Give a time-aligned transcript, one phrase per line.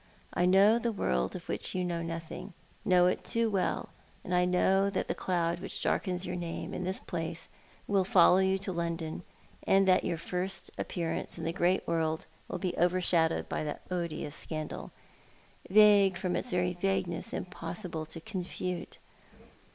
[0.33, 3.89] I know the world of which you know nothing— know it too well—
[4.23, 7.49] and I know that the cloud which darkens your name in this place
[7.85, 9.21] will follow you to London,
[9.61, 14.35] and that your first appearance in the great world will be overshadowed by that odious
[14.35, 14.89] scandal—
[15.69, 18.97] vague— from its very vagueness impossible to confute.